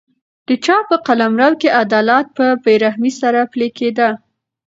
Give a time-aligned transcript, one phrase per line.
[0.47, 4.09] د پاچا په قلمرو کې عدالت په بې رحمۍ سره پلی کېده.